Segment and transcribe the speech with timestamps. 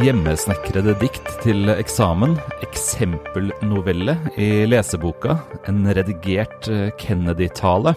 [0.00, 5.34] Hjemmesnekrede dikt til eksamen, eksempelnovelle i leseboka,
[5.68, 7.92] en redigert eh, Kennedy-tale.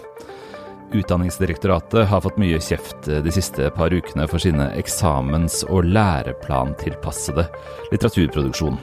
[0.92, 7.48] Utdanningsdirektoratet har fått mye kjeft eh, de siste par ukene for sine eksamens- og læreplantilpassede
[7.94, 8.76] litteraturproduksjon.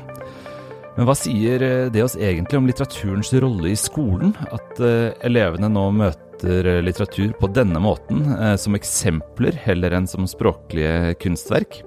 [0.96, 4.32] Men hva sier eh, det oss egentlig om litteraturens rolle i skolen?
[4.56, 4.80] At
[5.20, 8.24] elevene nå møter litteratur på denne måten,
[8.58, 11.83] som eksempler heller enn som språklige kunstverk?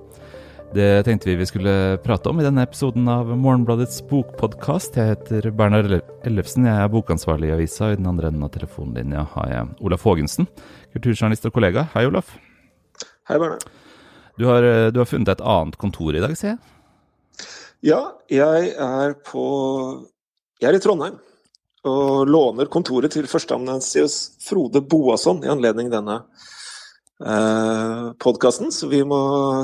[0.76, 4.98] Det tenkte vi vi skulle prate om i denne episoden av Morgenbladets bokpodkast.
[5.00, 7.94] Jeg heter Bernhard Ellefsen, jeg er bokansvarlig i avisa.
[7.94, 10.50] I den andre enden av telefonlinja har jeg Olaf Haagensen,
[10.92, 11.86] kulturjournalist og kollega.
[11.94, 12.34] Hei, Olaf.
[13.30, 13.64] Hei, Bernhard.
[14.36, 17.46] Du har, du har funnet et annet kontor i dag, ser jeg?
[17.94, 19.46] Ja, jeg er på
[20.60, 21.22] Jeg er i Trondheim.
[21.88, 26.18] Og låner kontoret til førsteamanuensis Frode Boasson i anledning denne
[27.23, 29.22] eh, podkasten, så vi må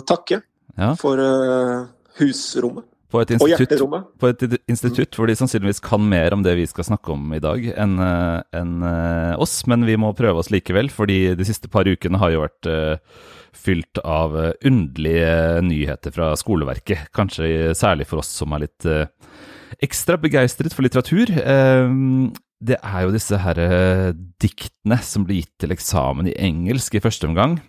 [0.07, 0.39] takke
[0.81, 0.95] ja.
[0.99, 1.85] for uh,
[2.19, 2.87] husrommet.
[3.11, 4.07] og hjerterommet.
[4.21, 7.41] På et institutt hvor de sannsynligvis kan mer om det vi skal snakke om i
[7.43, 9.61] dag, enn uh, en, uh, oss.
[9.67, 12.71] Men vi må prøve oss likevel, fordi de siste par ukene har jo vært
[13.51, 17.09] fylt av underlige nyheter fra skoleverket.
[17.13, 18.87] Kanskje særlig for oss som er litt
[19.83, 21.33] ekstra begeistret for litteratur.
[22.61, 23.59] det er jo disse her
[24.39, 27.59] diktene som blir gitt til eksamen i engelsk i første omgang.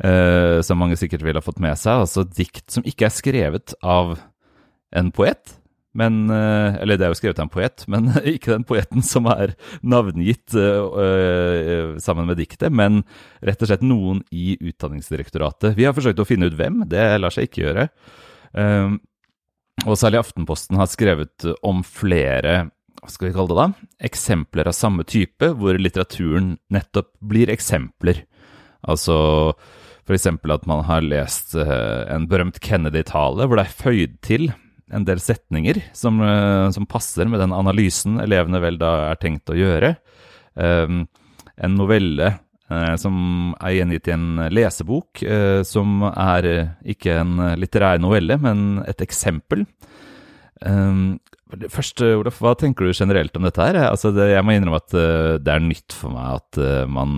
[0.00, 2.06] Uh, som mange sikkert vil ha fått med seg.
[2.06, 4.14] Altså dikt som ikke er skrevet av
[4.96, 5.56] en poet.
[5.96, 9.28] Men, uh, eller det er jo skrevet av en poet, men ikke den poeten som
[9.28, 13.02] er navngitt uh, sammen med diktet, men
[13.44, 15.74] rett og slett noen i Utdanningsdirektoratet.
[15.76, 17.88] Vi har forsøkt å finne ut hvem, det lar seg ikke gjøre.
[19.84, 24.76] og særlig Aftenposten har skrevet om flere hva skal vi kalle det da, eksempler av
[24.76, 28.26] samme type, hvor litteraturen nettopp blir eksempler.
[28.84, 29.16] Altså
[30.10, 30.26] F.eks.
[30.26, 34.50] at man har lest uh, en berømt Kennedy-tale hvor det er føyd til
[34.90, 39.52] en del setninger som, uh, som, passer med den analysen elevene vel da er tenkt
[39.52, 39.94] å gjøre.
[40.58, 41.04] Um,
[41.60, 45.22] en novelle uh, som er gjengitt i en lesebok,
[45.66, 46.48] som er
[46.90, 49.66] ikke en litterær novelle, men et eksempel.
[50.64, 53.74] Um, Først, Olaf, hva tenker du generelt om dette her?
[53.88, 54.94] Altså, det, jeg må innrømme at
[55.42, 57.16] det er nytt for meg at man,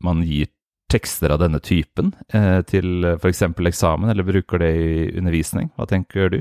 [0.00, 0.48] man gir
[0.92, 3.42] tekster av denne typen eh, til f.eks.
[3.48, 5.72] eksamen, eller bruker det i undervisning?
[5.76, 6.40] Hva tenker du?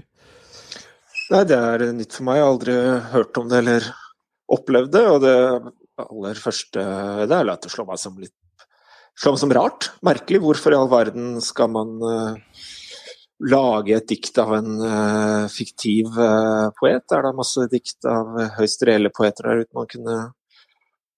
[1.33, 2.37] Nei, det er nytt for meg.
[2.37, 2.75] Jeg har aldri
[3.15, 3.87] hørt om det eller
[4.53, 5.05] opplevd det.
[5.09, 5.35] Og det
[6.05, 6.87] aller første
[7.25, 8.35] det er å slå meg som litt
[9.15, 9.89] slå meg som rart.
[10.05, 10.41] Merkelig.
[10.43, 12.63] Hvorfor i all verden skal man uh,
[13.47, 17.05] lage et dikt av en uh, fiktiv uh, poet?
[17.09, 20.19] Er det masse dikt av høyst reelle poeter der ute man kunne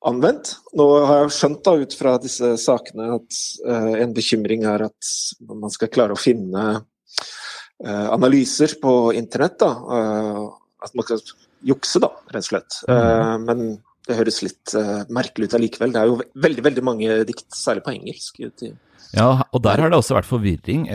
[0.06, 0.54] anvendt.
[0.78, 5.12] Nå har jeg skjønt da ut fra disse sakene at uh, en bekymring er at
[5.50, 9.60] man skal klare å finne uh, analyser på internett.
[9.64, 10.48] da, uh,
[10.86, 11.22] At man skal
[11.68, 12.82] jukse, da, rett og slett.
[12.86, 13.46] Mm.
[13.48, 13.62] men
[14.08, 14.72] det høres litt
[15.12, 15.92] merkelig ut allikevel.
[15.92, 18.38] Det er jo veldig veldig mange dikt, særlig på engelsk.
[18.46, 18.70] ute
[19.18, 20.86] ja, og der har det også vært forvirring.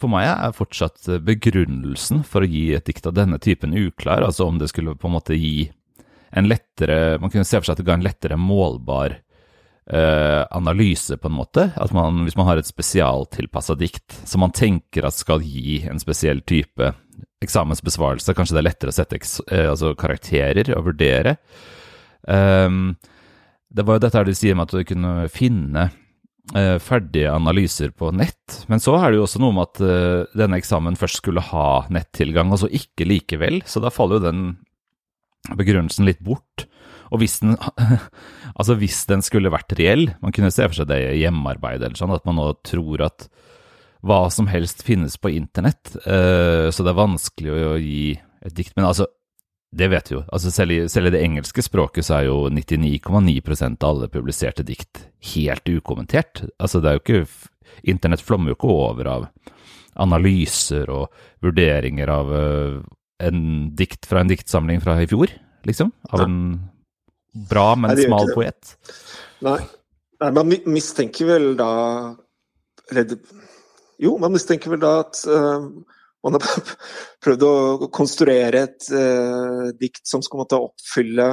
[0.00, 4.24] For meg er fortsatt begrunnelsen for å gi et dikt av denne typen uklar.
[4.24, 5.68] Altså om det skulle på en måte gi
[6.30, 9.16] en lettere Man kunne se for seg at det ga en lettere målbar
[9.92, 11.70] uh, analyse, på en måte.
[11.76, 16.02] At man, hvis man har et spesialtilpassa dikt som man tenker at skal gi en
[16.02, 16.92] spesiell type
[17.40, 21.36] eksamensbesvarelse, kanskje det er lettere å sette uh, altså karakterer og vurdere.
[22.28, 22.94] Um,
[23.70, 25.90] det var jo dette du sier med at du kunne finne
[26.56, 28.64] uh, ferdige analyser på nett.
[28.70, 31.86] Men så er det jo også noe med at uh, denne eksamen først skulle ha
[31.92, 33.62] nettilgang, og så ikke likevel.
[33.66, 34.44] Så da faller jo den
[35.48, 36.66] begrunnelsen litt bort.
[37.10, 37.56] Og hvis den,
[38.58, 41.98] altså hvis den skulle vært reell, man kunne se for seg det i hjemmearbeid eller
[41.98, 43.30] sånn, at man nå tror at
[44.06, 48.72] hva som helst finnes på internett, uh, så det er vanskelig å gi et dikt.
[48.78, 49.10] Men altså,
[49.76, 50.22] det vet vi jo.
[50.32, 54.64] Altså selv, i, selv i det engelske språket så er jo 99,9% av alle publiserte
[54.66, 56.46] dikt helt ukommentert.
[56.58, 57.24] Altså det er jo ikke
[57.86, 59.24] Internett flommer jo ikke over av
[60.02, 61.12] analyser og
[61.44, 62.80] vurderinger av uh,
[63.26, 63.42] en
[63.76, 65.32] dikt fra en diktsamling fra i fjor,
[65.68, 65.92] liksom?
[66.10, 66.40] Av en
[67.50, 68.74] bra, men Nei, smal poet?
[69.44, 69.60] Nei.
[70.20, 71.70] Nei, man mistenker vel da
[72.90, 73.14] eller,
[74.00, 75.68] Jo, man mistenker vel da at uh,
[76.24, 76.74] man har
[77.24, 77.54] prøvd å
[77.94, 81.32] konstruere et uh, dikt som skal måtte oppfylle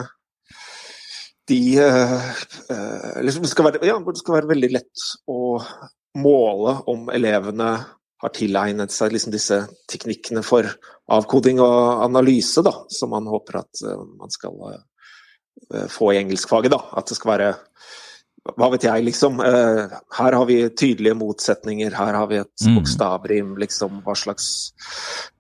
[1.48, 2.32] de uh,
[3.18, 5.58] Eller det skal, være, ja, det skal være veldig lett å
[6.18, 7.72] måle om elevene
[8.24, 9.62] har tilegnet seg liksom disse
[9.92, 10.68] teknikkene for
[11.14, 16.74] avkoding og analyse, da, som man håper at uh, man skal uh, få i engelskfaget.
[16.74, 17.52] da, At det skal være
[18.56, 19.42] hva vet jeg, liksom.
[19.44, 22.78] Uh, her har vi tydelige motsetninger, her har vi et mm.
[22.80, 24.02] bokstavrim, liksom.
[24.06, 24.50] Hva slags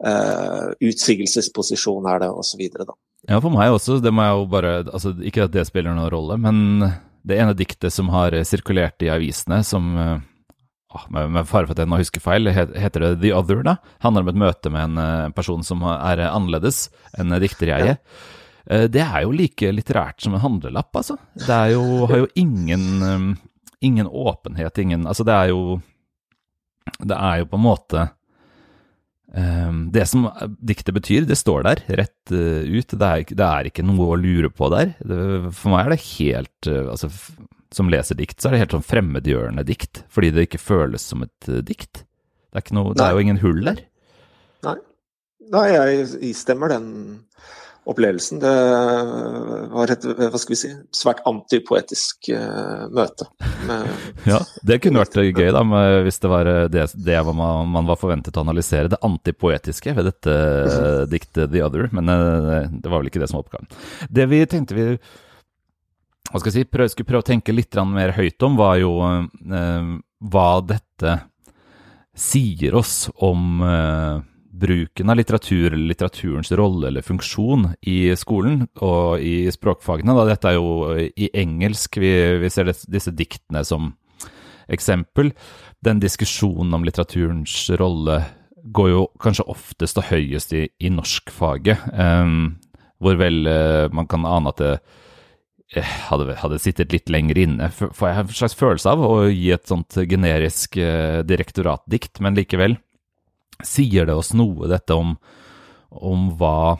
[0.03, 2.65] uh, utsigelsesposisjon er det, osv.
[3.27, 4.01] Ja, for meg også.
[4.03, 6.83] Det må jeg jo bare altså, Ikke at det spiller noen rolle, men
[7.27, 9.95] det ene diktet som har sirkulert i avisene, som
[11.11, 13.77] med, fare for at jeg nå husker feil, heter det The Other, da?
[14.05, 16.87] Handler om et møte med en person som er annerledes
[17.19, 17.97] enn dikter jeg er.
[17.97, 18.35] Ja.
[18.67, 21.17] Eh, det er jo like litterært som en handlelapp, altså.
[21.39, 23.37] Det er jo, har jo ingen,
[23.79, 25.79] ingen åpenhet, ingen Altså, det er jo
[26.99, 28.07] Det er jo på en måte
[29.93, 32.93] Det som diktet betyr, det står der rett ut.
[32.95, 34.95] Det er, det er, ikke noe å lure på der.
[35.51, 37.11] For meg er det helt Altså,
[37.73, 40.03] som leser dikt, så er det helt sånn fremmedgjørende dikt.
[40.13, 42.03] Fordi det ikke føles som et uh, dikt.
[42.53, 43.83] Det er, noe, det er jo ingen hull der.
[44.65, 44.77] Nei.
[45.47, 46.87] Nei, jeg istemmer den
[47.87, 48.41] opplevelsen.
[48.41, 48.53] Det
[49.71, 53.29] var et hva skal vi si, svært antipoetisk uh, møte.
[54.27, 55.61] Ja, det kunne vært gøy da,
[56.05, 58.91] hvis det var det, det man, man, var forventet å analysere.
[58.91, 61.87] Det antipoetiske ved dette uh, diktet The Other.
[61.95, 63.71] Men uh, det var vel ikke det som var oppgaven.
[64.11, 64.89] Det vi tenkte vi
[66.27, 68.93] hva skal jeg si, prøv, skulle prøve å tenke litt mer høyt om, var jo
[68.97, 71.13] hva dette
[72.17, 73.61] sier oss om
[74.57, 80.15] bruken av litteratur eller litteraturens rolle eller funksjon i skolen og i språkfagene.
[80.17, 80.25] Da.
[80.31, 83.93] Dette er jo i engelsk vi, vi ser det, disse diktene som
[84.71, 85.31] eksempel.
[85.83, 88.21] Den diskusjonen om litteraturens rolle
[88.67, 92.31] går jo kanskje oftest og høyest i, i norskfaget, eh,
[92.97, 94.71] hvor vel uh, man kan ane at det
[95.75, 97.69] hadde, hadde, sittet litt lenger inne.
[97.75, 102.77] Får jeg en slags følelse av å gi et sånt generisk uh, direktoratdikt, men likevel
[103.65, 105.15] sier det oss noe, dette om,
[105.89, 106.77] om hva,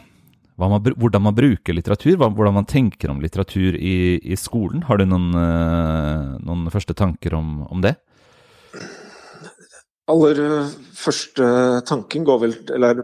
[0.56, 4.86] hva man, hvordan man bruker litteratur, hvordan man tenker om litteratur i, i skolen?
[4.88, 7.98] Har du noen, uh, noen første tanker om, om, det?
[10.08, 11.48] Aller eh, første
[11.84, 13.02] tanken går vel eller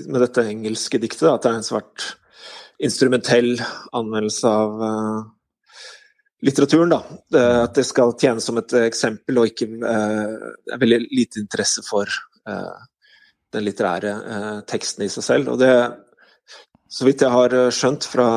[0.00, 2.06] med dette engelske diktet, at det er en svært
[2.80, 3.54] instrumentell
[3.92, 5.24] anvendelse av uh,
[6.42, 6.92] litteraturen.
[6.94, 7.02] Da.
[7.30, 11.84] Det, at det skal tjene som et eksempel, og ikke uh, er veldig lite interesse
[11.86, 12.08] for
[12.48, 12.88] uh,
[13.50, 15.48] den litterære eh, teksten i seg selv.
[15.50, 15.72] Og det,
[16.90, 18.28] så vidt jeg har eh, skjønt fra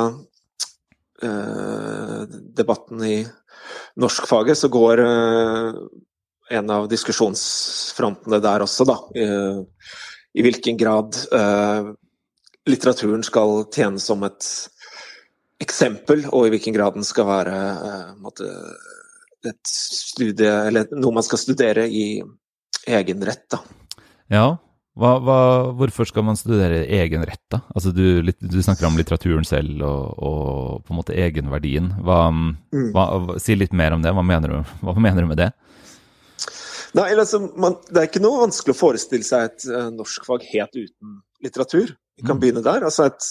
[1.22, 2.24] eh,
[2.57, 3.19] debatten i
[4.01, 5.78] norskfaget, så går eh,
[6.57, 8.98] en av diskusjonsfrontene der også, da.
[9.13, 9.28] I,
[10.34, 11.94] i hvilken grad eh,
[12.69, 14.50] litteraturen skal tjene som et
[15.63, 17.56] eksempel, og i hvilken grad den skal være
[17.89, 18.50] eh, måtte,
[19.48, 22.06] et studie, eller noe man skal studere i
[22.88, 23.45] egen rett.
[23.51, 23.60] Da.
[24.31, 24.45] Ja,
[24.94, 25.38] hva, hva,
[25.74, 27.63] hvorfor skal man studere egen rett, da?
[27.74, 31.89] Altså du, du snakker om litteraturen selv og, og, på en måte egenverdien.
[32.06, 32.92] Hva, mm.
[32.94, 33.07] hva,
[33.42, 34.13] si litt mer om det.
[34.13, 35.50] Hva mener du, mener du med det?
[36.94, 40.77] Nei, altså, man, Det er ikke noe vanskelig å forestille seg et uh, norskfag helt
[40.77, 41.95] uten litteratur.
[42.18, 42.42] Vi kan mm.
[42.42, 42.86] begynne der.
[42.88, 43.30] Altså Et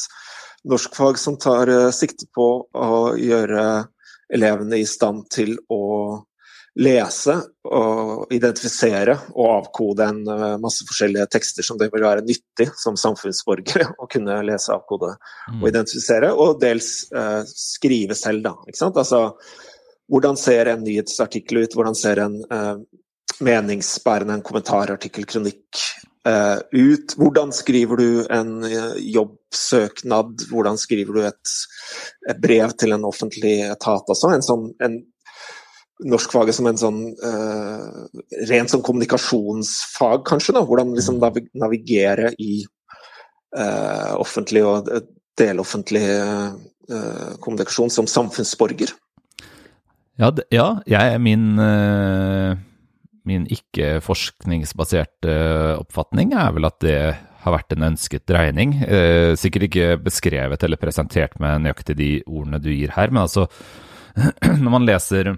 [0.69, 3.65] norskfag som tar uh, sikte på å gjøre
[4.33, 5.83] elevene i stand til å
[6.81, 7.35] lese
[7.69, 12.97] og identifisere og avkode en eh, masse forskjellige tekster som det vil være nyttig som
[12.97, 15.67] samfunnsborgere å kunne lese, avkode og mm.
[15.69, 18.55] identifisere, og dels eh, skrive selv, da.
[18.65, 18.97] Ikke sant?
[19.03, 19.35] Altså,
[20.13, 22.75] hvordan ser en nyhetsartikkel ut, hvordan ser en eh,
[23.45, 25.85] meningsbærende en kommentarartikkel, kronikk,
[26.23, 27.15] ut?
[27.19, 28.53] Hvordan skriver du en
[29.03, 31.55] jobbsøknad, hvordan skriver du et,
[32.29, 34.07] et, brev til en offentlig etat?
[34.07, 35.01] Altså, en sånn en
[36.09, 38.07] norskfaget som en sånn uh,
[38.51, 40.57] rent sånn kommunikasjonsfag, kanskje.
[40.57, 41.21] da, Hvordan liksom
[41.59, 42.63] navigere i
[43.57, 44.91] uh, offentlig og
[45.39, 46.53] deloffentlig uh,
[47.41, 48.93] kommunikasjon som samfunnsborger.
[50.21, 51.55] Ja, ja jeg min
[53.29, 55.35] Min ikke-forskningsbaserte
[55.79, 56.97] oppfatning er vel at det
[57.43, 58.77] har vært en ønsket dreining.
[59.39, 63.49] sikkert ikke beskrevet eller presentert med nøyaktig de ordene du gir her, men altså
[64.63, 65.33] Når man leser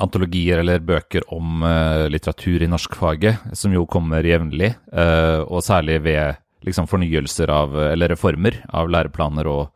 [0.00, 6.40] antologier eller bøker om uh, litteratur i norskfaget, som jo kommer jevnlig, og særlig ved
[6.64, 9.68] liksom, fornyelser av, eller reformer av læreplaner og,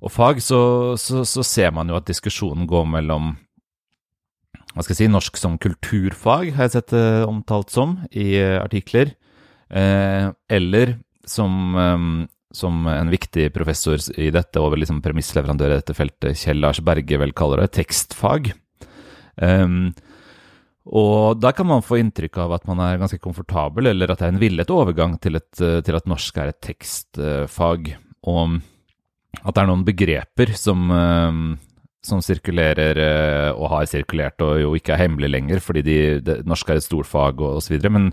[0.00, 0.60] og fag, så,
[1.00, 3.34] så, så, ser man jo at diskusjonen går mellom
[4.74, 9.16] hva skal jeg si, norsk som kulturfag, har jeg sett det omtalt som i artikler,
[9.70, 10.94] eller
[11.26, 16.80] som som en viktig professor i dette, og liksom premissleverandør i dette feltet, Kjell Lars
[16.82, 18.50] Berge vel kaller det, tekstfag.
[19.38, 19.92] Um,
[20.90, 24.26] og da kan man få inntrykk av at man er ganske komfortabel, eller at det
[24.26, 27.92] er en villet overgang til, et, til at norsk er et tekstfag.
[28.30, 28.58] Og
[29.40, 30.90] at det er noen begreper som,
[32.06, 36.40] som sirkulerer eh, og har sirkulert og jo ikke er hemmelig lenger fordi de, det,
[36.48, 38.10] norsk er et stort fag og osv., men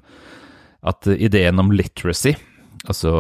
[0.88, 2.36] at ideen om literacy,
[2.88, 3.12] altså,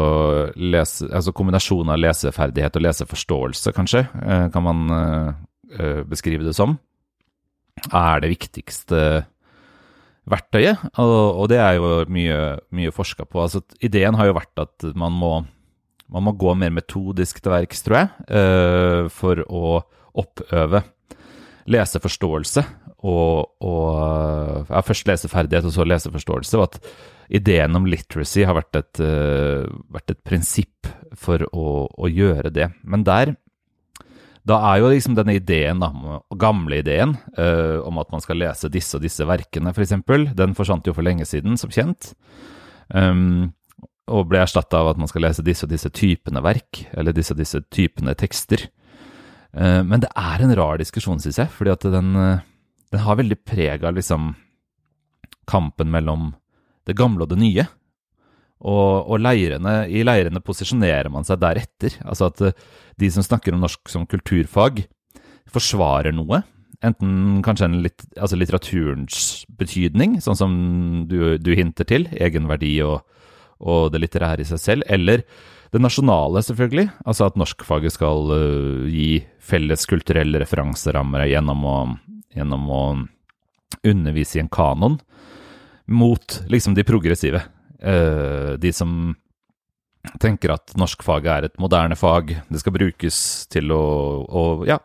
[0.55, 6.77] lese, altså kombinasjonen av leseferdighet og leseforståelse, kanskje, eh, kan man uh, beskrive det som,
[7.89, 9.01] er det viktigste
[10.29, 10.85] verktøyet.
[11.01, 12.39] Og, det er jo mye,
[12.77, 13.41] mye forska på.
[13.43, 15.33] Altså, ideen har jo vært at man må,
[16.13, 19.67] man må gå mer metodisk til verks, tror jeg, for å
[20.15, 20.83] oppøve
[21.67, 22.63] leseforståelse
[23.05, 26.57] og, og ja, først leseferdighet og så leseforståelse.
[26.57, 26.79] og at
[27.37, 30.87] ideen om literacy har vært et, uh, vært et prinsipp
[31.17, 32.71] for å, å, gjøre det.
[32.83, 33.35] Men der
[34.47, 38.69] Da er jo liksom denne ideen, da, gamle ideen, uh, om at man skal lese
[38.71, 39.91] disse og disse verkene, f.eks.,
[40.39, 42.13] den forsvant jo for lenge siden, som kjent.
[42.87, 43.51] Um,
[44.07, 47.35] og ble erstatta av at man skal lese disse og disse typene verk, eller disse
[47.35, 48.69] og disse typene tekster.
[49.57, 52.13] Uh, men det er en rar diskusjon, syns jeg, fordi at den,
[52.93, 54.35] den har veldig preg av liksom
[55.49, 56.31] kampen mellom
[56.87, 57.65] det gamle og det nye.
[58.57, 61.97] Og, og leirene, i leirene posisjonerer man seg deretter.
[62.07, 62.55] Altså at eh,
[62.97, 64.85] de som snakker om norsk som kulturfag,
[65.53, 66.41] forsvarer noe.
[66.85, 70.57] Enten kanskje en litt, altså litteraturens betydning, sånn som
[71.09, 73.05] du, du hinter til, egenverdi og,
[73.61, 75.23] og, det litterære i seg selv, eller
[75.73, 76.87] det nasjonale, selvfølgelig.
[77.05, 81.77] Altså at norskfaget skal uh, gi felles kulturelle referanserammer gjennom å,
[82.35, 82.81] gjennom å
[83.87, 84.97] undervise i en kanon
[85.87, 87.43] mot liksom de progressive.
[87.83, 89.15] Uh, de som
[90.23, 92.35] tenker at norskfaget er et moderne fag.
[92.47, 93.19] Det skal brukes
[93.51, 93.83] til å,
[94.23, 94.79] å ja,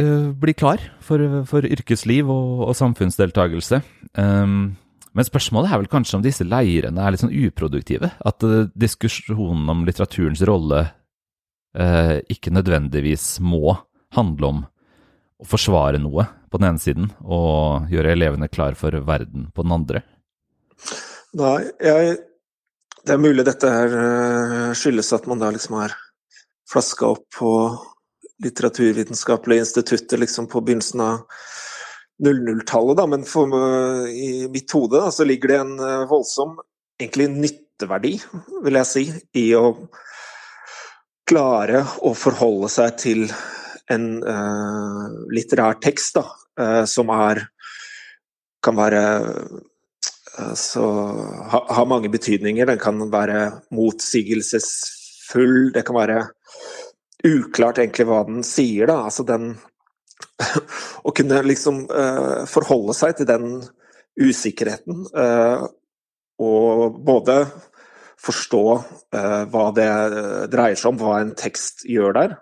[0.00, 3.82] uh, bli klar for, for yrkesliv og, og samfunnsdeltagelse.
[4.16, 4.76] Um,
[5.16, 8.12] men spørsmålet er vel kanskje om disse leirene er litt sånn uproduktive?
[8.20, 10.88] At uh, diskusjonen om litteraturens rolle
[11.76, 13.74] ikke nødvendigvis må
[14.16, 14.60] handle om
[15.36, 19.74] å forsvare noe på den ene siden, og gjøre elevene klar for verden på den
[19.76, 20.00] andre?
[21.36, 22.16] Nei, jeg,
[23.06, 25.94] det er mulig dette her eh, skyldes at man da liksom har
[26.70, 27.52] flaska opp på
[28.44, 31.22] Litteraturvitenskapelige instituttet liksom på begynnelsen av
[32.22, 33.06] 00-tallet, da.
[33.06, 33.52] Men for,
[34.08, 36.56] i mitt hode da, så ligger det en uh, voldsom
[37.00, 38.14] egentlig nytteverdi,
[38.64, 39.04] vil jeg si,
[39.36, 39.74] i å
[41.26, 43.26] klare å forholde seg til
[43.92, 46.24] en uh, litterær tekst da,
[46.60, 47.46] uh, som er
[48.64, 49.02] kan være
[50.58, 50.82] så
[51.52, 52.66] ha, ha, mange betydninger.
[52.68, 56.18] Den kan være motsigelsesfull, det kan være
[57.24, 58.90] uklart egentlig hva den sier.
[58.90, 59.54] da, altså den
[61.06, 63.60] Å kunne liksom uh, forholde seg til den
[64.16, 65.02] usikkerheten,
[66.40, 67.34] og både
[68.16, 68.62] forstå
[69.52, 69.88] hva det
[70.48, 72.32] dreier seg om, hva en tekst gjør der,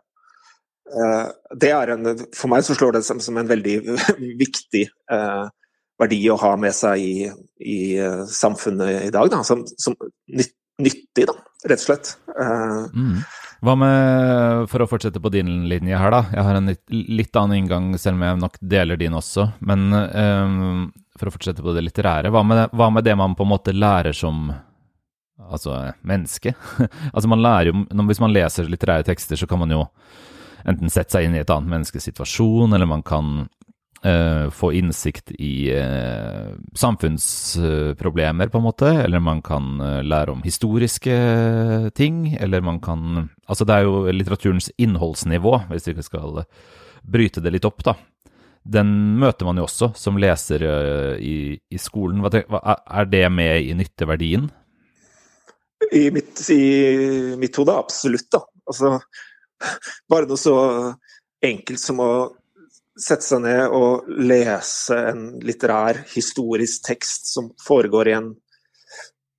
[0.94, 3.76] Eh, det er en, for meg så slår det som, som en veldig
[4.42, 5.44] viktig eh,
[6.00, 7.28] verdi å ha med seg i,
[7.62, 9.30] i uh, samfunnet i dag.
[9.30, 9.94] Da, som, som
[10.34, 11.36] nytt, nyttig, da,
[11.70, 12.10] rett og slett.
[12.34, 13.20] Mm.
[13.64, 16.20] Hva med, for å fortsette på din linje her, da.
[16.34, 19.46] Jeg har en litt, litt annen inngang, selv om jeg nok deler din også.
[19.64, 23.46] Men um, for å fortsette på det litterære, hva med, hva med, det man på
[23.46, 24.50] en måte lærer som
[25.38, 26.52] altså, menneske?
[27.14, 29.86] altså man lærer jo, Hvis man leser litterære tekster, så kan man jo
[30.68, 33.46] enten sette seg inn i et annet menneskes situasjon, eller man kan
[34.06, 38.90] uh, få innsikt i uh, samfunnsproblemer, på en måte.
[39.04, 41.16] Eller man kan uh, lære om historiske
[41.94, 46.38] ting, eller man kan Altså, det er jo litteraturens innholdsnivå, hvis vi ikke skal
[47.04, 47.92] bryte det litt opp, da.
[48.64, 48.88] Den
[49.20, 50.64] møter man jo også som leser
[51.20, 52.22] i, i skolen.
[52.24, 52.30] Hva,
[52.72, 54.46] er det med i nytteverdien?
[55.92, 58.40] I mitt, i mitt hode absolutt, da.
[58.64, 58.94] Altså,
[60.10, 60.56] bare noe så
[61.44, 62.10] enkelt som å
[63.00, 68.30] sette seg ned og lese en litterær, historisk tekst som foregår i en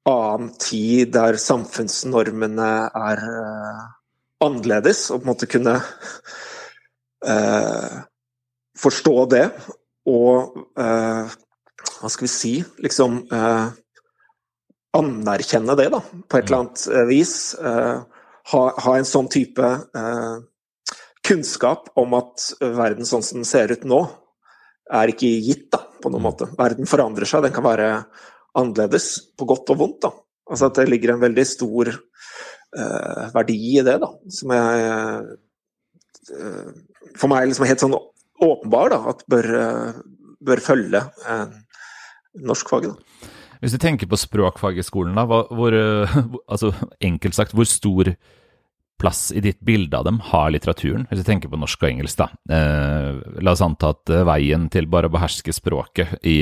[0.06, 3.86] annen tid, der samfunnsnormene er uh,
[4.46, 5.80] annerledes, og på en måte kunne
[7.26, 7.96] uh,
[8.78, 9.46] forstå det.
[10.12, 11.26] Og uh,
[11.96, 13.24] hva skal vi si liksom
[14.96, 17.34] anerkjenne det, da, på et eller annet vis.
[17.56, 19.70] Ha, ha en sånn type
[21.26, 24.04] kunnskap om at verden sånn som den ser ut nå,
[24.94, 26.28] er ikke gitt, da, på noen mm.
[26.28, 26.48] måte.
[26.58, 27.90] Verden forandrer seg, den kan være
[28.56, 30.06] annerledes, på godt og vondt.
[30.06, 30.12] da.
[30.46, 34.84] Altså at det ligger en veldig stor uh, verdi i det, da, som jeg
[36.36, 36.70] uh,
[37.16, 37.98] For meg liksom helt sånn
[38.46, 41.48] åpenbar, da, at bør, uh, bør følge uh,
[42.46, 42.94] norskfaget.
[42.94, 43.32] da.
[43.64, 45.74] Hvis du tenker på språkfag i skolen, da, hvor,
[46.54, 48.14] altså, enkelt sagt, hvor stor
[48.98, 52.22] plass i ditt bilde av dem har litteraturen, hvis du tenker på norsk og engelsk,
[52.22, 52.30] da?
[52.56, 56.38] Eh, la oss anta at eh, veien til bare å beherske språket i,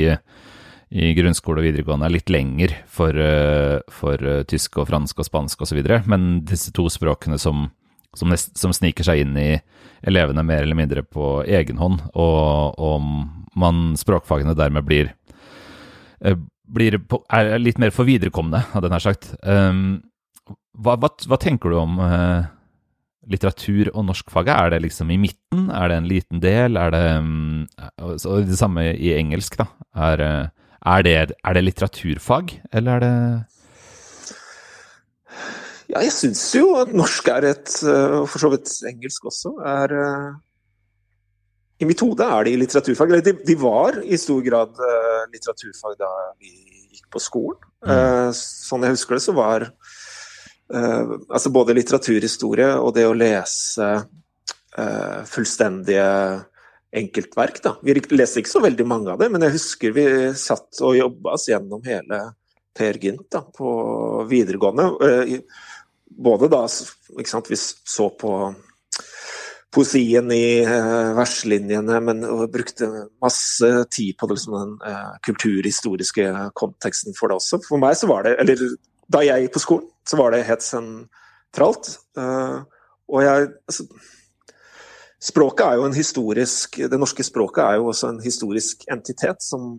[0.94, 5.28] i grunnskole og videregående er litt lenger for, eh, for uh, tysk og fransk og
[5.30, 7.66] spansk osv., men disse to språkene som,
[8.14, 9.50] som, nest, som, sniker seg inn i
[10.06, 15.10] elevene mer eller mindre på egen hånd, og, og man, språkfagene dermed blir,
[16.70, 17.00] blir
[17.32, 19.30] er litt mer for viderekomne, hadde jeg nær sagt.
[19.42, 20.02] Um,
[20.50, 22.46] hva, hva, hva, tenker du om eh,
[23.30, 24.52] litteratur og norskfaget?
[24.54, 25.68] Er det liksom i midten?
[25.72, 26.78] Er det en liten del?
[26.80, 29.68] Er det um, Det samme i engelsk, da.
[29.94, 30.24] Er,
[30.84, 33.16] er, det, er det, litteraturfag, eller er det
[35.92, 39.92] Ja, jeg syns jo at norsk er et, og for så vidt engelsk også, er
[41.78, 43.12] I mitt hode er de litteraturfag.
[43.12, 44.80] Eller de, de var i stor grad
[45.32, 46.10] litteraturfag da
[46.40, 46.50] vi
[46.96, 47.60] gikk på skolen.
[47.84, 48.32] Mm.
[48.34, 49.68] Sånn jeg husker det, så var
[50.72, 56.06] Uh, altså både litteraturhistorie og det å lese uh, fullstendige
[56.94, 57.60] enkeltverk.
[57.60, 57.74] Da.
[57.84, 60.06] Vi leser ikke så veldig mange av det, men jeg husker vi
[60.38, 62.22] satt og jobba oss gjennom hele
[62.74, 63.68] Per Gynt da, på
[64.30, 64.88] videregående.
[65.04, 65.74] Uh,
[66.14, 68.32] både da sant, Vi så på
[69.74, 70.62] poesien i
[71.18, 72.20] verslinjene, men
[72.52, 72.86] brukte
[73.20, 77.58] masse tid på det, liksom, den kulturhistoriske konteksten for det også.
[77.66, 78.62] For meg så var det, eller
[79.10, 81.96] da jeg gikk på skolen, så var det helt sentralt.
[82.18, 82.62] Uh,
[83.10, 83.88] og jeg altså,
[85.24, 89.70] Språket er jo en historisk Det norske språket er jo også en historisk entitet som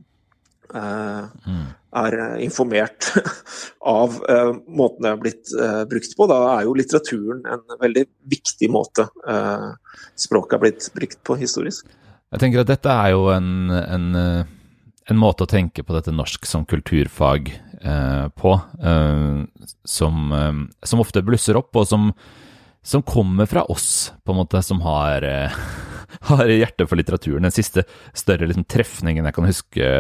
[0.74, 1.68] uh, mm.
[2.02, 3.12] er informert
[4.00, 5.54] av uh, måten det er blitt
[5.92, 6.28] brukt på.
[6.32, 9.06] Da er jo litteraturen en veldig viktig måte
[10.18, 11.94] språket er blitt brukt på historisk.
[12.34, 14.08] Jeg tenker at dette er jo en, en,
[15.06, 18.54] en måte å tenke på dette norsk som kulturfag Eh, på,
[18.84, 19.44] eh,
[19.84, 20.54] som, eh,
[20.84, 22.12] som, ofte blusser opp, og som,
[22.82, 25.26] som, kommer fra oss, på en måte, som har,
[26.30, 27.48] har hjerte for litteraturen.
[27.48, 27.84] Den siste
[28.16, 29.92] større liksom, trefningen jeg kan huske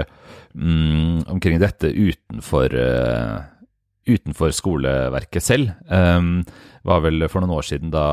[0.53, 2.77] mm, omkring dette utenfor,
[4.05, 5.75] utenfor skoleverket selv,
[6.85, 8.07] var vel for noen år siden da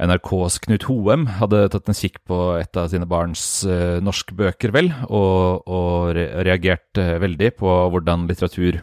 [0.00, 4.72] NRKs Knut Hoem hadde tatt en kikk på et av sine barns uh, norske bøker,
[4.74, 8.80] vel, og, og re reagert uh, veldig på hvordan litteratur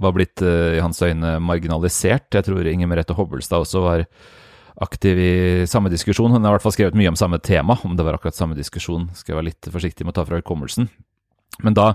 [0.00, 2.28] var blitt uh, i hans øyne marginalisert.
[2.36, 4.04] Jeg tror Inger Merete Hobbelstad også var
[4.80, 5.32] aktiv i
[5.68, 6.32] samme diskusjon.
[6.32, 8.56] Hun har i hvert fall skrevet mye om samme tema, om det var akkurat samme
[8.58, 9.08] diskusjon.
[9.16, 10.88] Skal jeg være litt forsiktig med å ta fra hukommelsen.
[11.64, 11.92] Men da,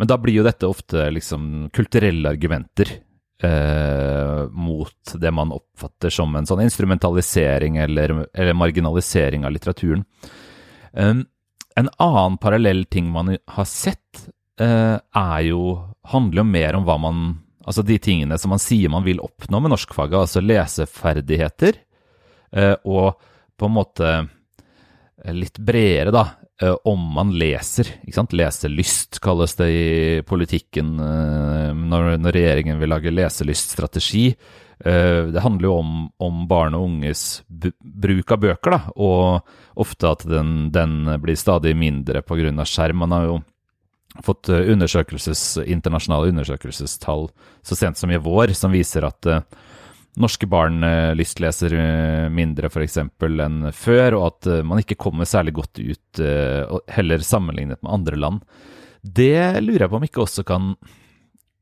[0.00, 2.98] men da blir jo dette ofte liksom kulturelle argumenter
[3.44, 10.04] eh, mot det man oppfatter som en sånn instrumentalisering eller, eller marginalisering av litteraturen.
[10.92, 11.24] Um,
[11.76, 14.28] en annen parallell ting man har sett,
[14.60, 15.80] eh, er jo
[16.12, 17.24] handler jo mer om hva man
[17.64, 21.78] Altså de tingene som man sier man vil oppnå med norskfaget, altså leseferdigheter,
[22.52, 23.16] eh, og
[23.56, 24.10] på en måte
[25.32, 26.26] litt bredere, da,
[26.62, 27.88] om man leser.
[28.04, 28.34] ikke sant?
[28.36, 34.28] Leselyst kalles det i politikken uh, når, når, regjeringen vil lage leselyststrategi.
[34.84, 40.14] Uh, det handler jo om, om barn og unges bruk av bøker, da, og ofte
[40.14, 42.54] at den, den blir stadig mindre pga.
[42.68, 43.02] skjerm.
[43.02, 43.40] Man har jo
[44.22, 47.32] fått undersøkelses, internasjonale undersøkelsestall
[47.66, 49.26] så sent som i vår som viser at
[50.20, 52.98] norske barn eh, lystleser eh, mindre f.eks.
[53.02, 56.22] enn før, og at eh, man ikke kommer særlig godt ut
[56.94, 58.42] heller sammenlignet med andre land.
[59.02, 60.74] Det lurer jeg på om ikke også kan,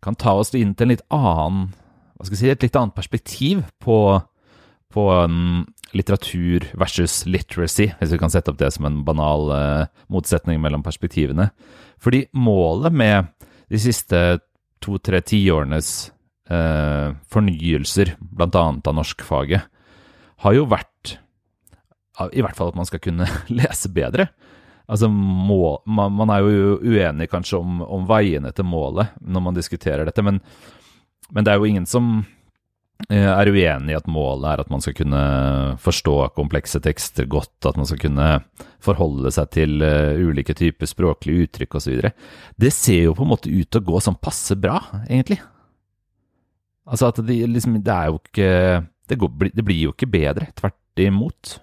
[0.04, 1.70] kan ta oss inn til en litt annen,
[2.16, 3.96] hva skal jeg si, et litt annet perspektiv på,
[4.92, 5.64] på um,
[5.96, 9.48] litteratur versus literacy, hvis vi kan sette opp det som en banal
[10.12, 11.48] motsetning mellom perspektivene.
[12.02, 13.32] Fordi målet med
[13.72, 14.22] de siste
[14.84, 16.12] to-tre tiårenes
[16.50, 18.64] eh, fornyelser, bl.a.
[18.72, 19.68] av norskfaget,
[20.42, 21.18] har jo vært
[22.32, 23.26] i hvert fall at man skal kunne
[23.60, 24.28] lese bedre.
[24.90, 29.56] Altså, må, man, man, er jo uenig kanskje om, om, veiene til målet når man
[29.56, 30.40] diskuterer dette, men,
[31.30, 32.10] men det er jo ingen som
[33.06, 35.22] eh, er uenig i at målet er at man skal kunne
[35.80, 38.28] forstå komplekse tekster godt, at man skal kunne
[38.82, 42.10] forholde seg til uh, ulike typer språklige uttrykk osv.
[42.58, 45.38] Det ser jo på en måte ut til å gå sånn passe bra, egentlig.
[46.88, 48.48] Altså at det, liksom, det er jo ikke
[49.08, 51.58] det, går, det, blir jo ikke bedre, tvert imot.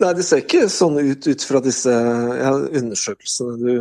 [0.00, 3.72] Nei, det ser ikke sånn ut ut fra disse ja, undersøkelsene du,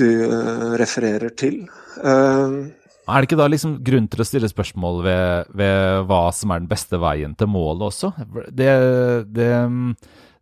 [0.00, 1.62] du uh, refererer til.
[2.00, 2.66] Uh,
[3.04, 6.62] er det ikke da liksom grunn til å stille spørsmål ved, ved, hva som er
[6.62, 8.12] den beste veien til målet også?
[8.48, 8.68] Det,
[9.36, 9.48] det,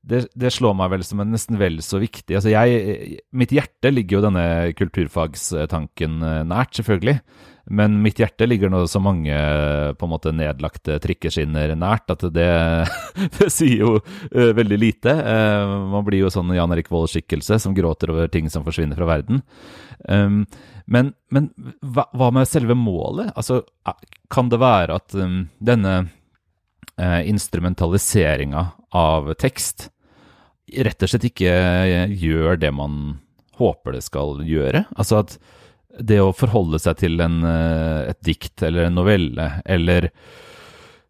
[0.02, 3.90] det, det, slår meg vel som en nesten vel så viktig altså jeg, Mitt hjerte
[3.90, 4.46] ligger jo denne
[4.78, 7.18] kulturfagstanken nært, selvfølgelig.
[7.70, 9.34] Men mitt hjerte ligger nå så mange
[9.98, 12.48] på en måte nedlagte trikkeskinner nært at det,
[13.38, 15.14] det sier jo uh, veldig lite.
[15.14, 19.08] Uh, man blir jo sånn Jan Erik Vold-skikkelse som gråter over ting som forsvinner fra
[19.12, 19.44] verden.
[20.08, 20.42] Um,
[20.90, 23.30] men, men hva, hva, med selve målet?
[23.38, 23.62] Altså,
[24.32, 28.66] kan det være at um, denne uh, instrumentaliseringa
[28.98, 29.92] av tekst
[30.72, 31.52] rett og slett ikke
[32.16, 33.20] gjør det man
[33.60, 34.86] håper det skal gjøre?
[34.96, 35.36] Altså at
[36.00, 40.08] det å forholde seg til en, eh, et dikt eller en novelle eller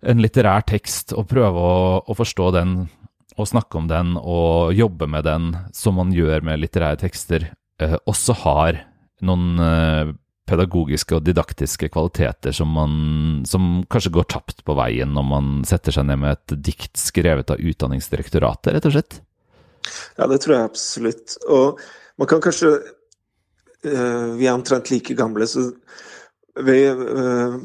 [0.03, 2.75] en litterær tekst og prøve å, å, forstå den
[3.39, 7.95] og snakke om den og jobbe med den som man gjør med litterære tekster, eh,
[8.11, 8.83] også har
[9.23, 10.13] noen eh,
[10.51, 12.95] pedagogiske og didaktiske kvaliteter som, man,
[13.49, 17.55] som kanskje går tapt på veien når man setter seg ned med et dikt skrevet
[17.55, 19.21] av Utdanningsdirektoratet, rett og slett?
[20.19, 21.37] Ja, det tror jeg absolutt.
[21.51, 21.81] Og
[22.21, 22.75] man kan kanskje
[23.83, 25.71] vi er omtrent like gamle, så
[26.61, 27.57] vi uh,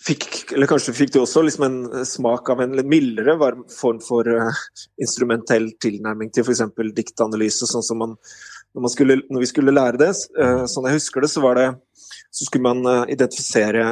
[0.00, 3.36] fikk Eller kanskje fikk du også liksom en smak av en mildere
[3.74, 4.62] form for uh,
[5.02, 6.64] instrumentell tilnærming til f.eks.
[6.96, 8.16] diktanalyse, sånn som man
[8.70, 10.12] når, man skulle, når, vi skulle lære det.
[10.70, 11.70] Sånn jeg husker det, så var det
[12.30, 13.82] så skulle man identifisere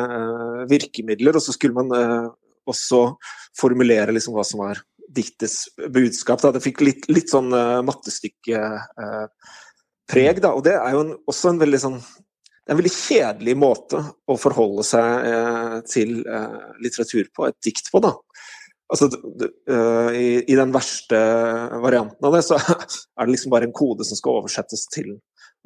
[0.70, 2.28] virkemidler, og så skulle man
[2.70, 3.00] også
[3.58, 4.78] formulere liksom hva som var
[5.10, 6.38] diktets budskap.
[6.44, 6.52] Da.
[6.54, 8.62] Det fikk litt, litt sånn mattestykke
[10.11, 10.40] preg.
[10.44, 10.55] Da.
[10.57, 12.01] Og det er jo en, også en veldig sånn
[12.68, 18.03] en veldig kjedelig måte å forholde seg eh, til eh, litteratur på, et dikt på.
[18.05, 18.12] da.
[18.88, 21.18] Altså, uh, i, i, den verste
[21.83, 25.11] varianten av det, så er det liksom bare en kode som skal oversettes til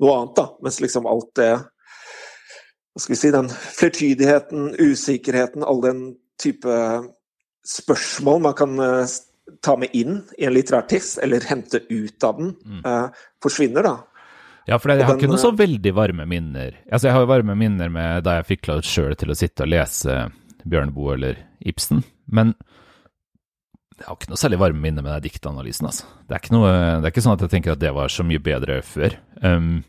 [0.03, 0.33] noe annet.
[0.41, 6.01] da, Mens liksom alt det Hva skal vi si Den flertydigheten, usikkerheten, all den
[6.43, 6.79] type
[7.63, 9.07] spørsmål man kan uh,
[9.63, 13.07] ta med inn i en litterær tekst, eller hente ut av den, uh,
[13.43, 13.87] forsvinner.
[13.87, 14.12] da.
[14.69, 16.77] Ja, for jeg har ikke noe så veldig varme minner.
[16.87, 19.67] Altså, Jeg har jo varme minner med da jeg fikk Cloud sjøl til å sitte
[19.67, 20.19] og lese
[20.63, 22.55] Bjørneboe eller Ibsen, men
[24.03, 25.87] jeg har ikke noe særlig varme minner med den diktanalysen.
[25.87, 26.07] altså.
[26.27, 26.71] Det er, noe,
[27.03, 29.15] det er, ikke sånn at jeg tenker at det var så mye bedre før.
[29.43, 29.85] Um,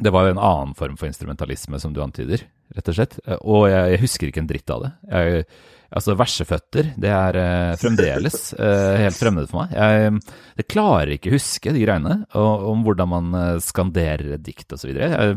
[0.00, 2.44] det var jo en annen form for instrumentalisme, som du antyder,
[2.76, 3.16] rett og slett.
[3.40, 4.90] Og jeg, jeg husker ikke en dritt av det.
[5.08, 5.46] Jeg,
[5.90, 9.72] Altså, verseføtter, det er uh, fremdeles uh, helt fremmed for meg.
[9.74, 10.20] Jeg,
[10.60, 14.92] jeg klarer ikke huske de greiene og, om hvordan man uh, skanderer dikt osv.
[14.94, 15.32] Jeg,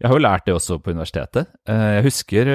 [0.00, 1.50] jeg har jo lært det også på universitetet.
[1.68, 2.48] jeg husker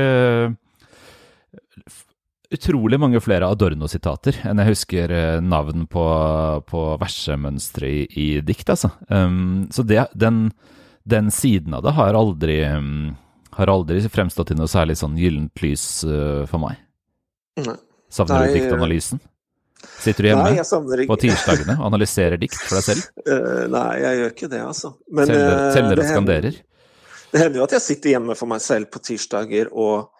[2.53, 6.05] utrolig mange flere Adorno-sitater enn jeg husker navn på,
[6.69, 8.89] på versemønstre i, i, dikt, altså.
[9.09, 10.47] Um, så det, den,
[11.05, 13.13] den, siden av det har aldri, um,
[13.59, 15.85] har aldri fremstått i noe særlig sånn gyllent lys
[16.49, 16.81] for meg.
[17.61, 17.77] Nei.
[18.13, 19.21] Savner du diktanalysen?
[19.99, 23.07] Sitter du hjemme Nei, på tirsdagene og analyserer dikt for deg selv?
[23.27, 24.93] Uh, nei, jeg gjør ikke det, altså.
[25.09, 26.59] Men, teller, eh, teller og skanderer?
[27.33, 30.11] Det hender jo at jeg sitter hjemme for meg selv på tirsdager og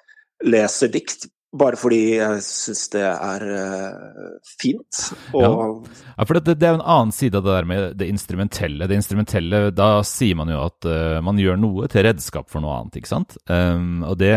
[0.44, 5.02] leser dikt, bare fordi jeg syns det er uh, fint.
[5.38, 5.52] Ja.
[5.52, 6.26] ja.
[6.26, 8.88] for det, det, er jo en annen side av det der med det instrumentelle.
[8.90, 12.80] Det instrumentelle, Da sier man jo at uh, man gjør noe til redskap for noe
[12.80, 13.38] annet, ikke sant.
[13.46, 14.34] Um, og det,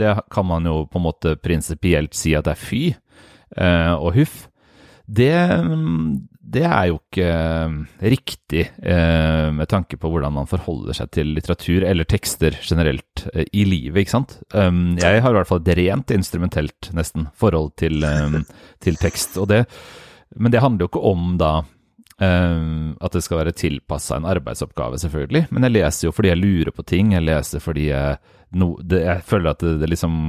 [0.00, 2.82] det, kan man jo på en måte prinsipielt si at det er fy
[3.56, 4.44] uh, og huff.
[5.10, 5.32] Det,
[6.40, 7.72] det er jo ikke eh,
[8.10, 13.44] riktig eh, med tanke på hvordan man forholder seg til litteratur eller tekster generelt eh,
[13.52, 14.38] i livet, ikke sant.
[14.54, 18.40] Um, jeg har i hvert fall et rent instrumentelt, nesten, forhold til, um,
[18.84, 19.36] til tekst.
[19.50, 19.66] Det,
[20.40, 24.98] men det handler jo ikke om da um, at det skal være tilpassa en arbeidsoppgave,
[25.04, 25.46] selvfølgelig.
[25.52, 28.16] Men jeg leser jo fordi jeg lurer på ting, jeg leser fordi jeg,
[28.56, 30.22] no, det, jeg føler at det, det liksom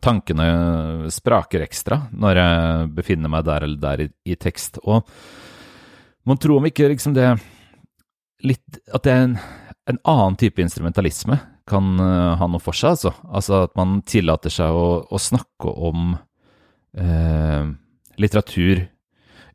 [0.00, 0.44] tankene
[1.12, 4.78] spraker ekstra når jeg befinner meg der eller der i, i tekst.
[4.88, 5.04] Og
[6.24, 7.26] man tror om ikke liksom det
[8.46, 9.34] litt At det er en,
[9.90, 11.36] en annen type instrumentalisme
[11.70, 13.12] kan uh, ha noe for seg, altså.
[13.30, 17.68] Altså at man tillater seg å, å snakke om uh,
[18.20, 18.86] litteratur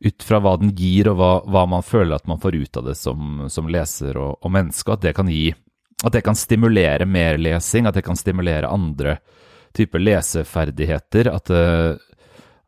[0.06, 2.90] ut fra hva den gir, og hva, hva, man føler at man får ut av
[2.92, 4.96] det som, som leser og, og menneske.
[4.96, 5.50] At det kan gi
[6.06, 9.18] At det kan stimulere mer lesing, at det kan stimulere andre
[9.76, 11.30] type leseferdigheter.
[11.32, 11.96] At, eh,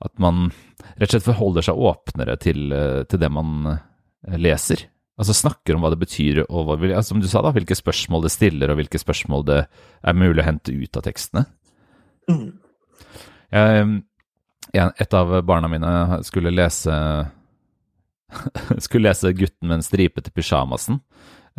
[0.04, 0.50] at, man
[0.98, 4.86] rett og slett forholder seg åpnere til, eh, til, det man eh, leser.
[5.18, 8.28] Altså snakker om hva det betyr, og hva, altså, som du sa, da, hvilke spørsmål
[8.28, 11.48] det stiller, og hvilke spørsmål det er mulig å hente ut av tekstene.
[12.28, 12.52] Mm.
[14.76, 16.92] Jeg, et av barna mine skulle lese
[18.84, 21.00] skulle lese 'Gutten med den stripete pysjamasen'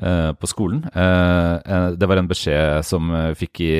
[0.02, 0.84] eh, på skolen.
[0.84, 3.74] Eh, det var en beskjed som fikk i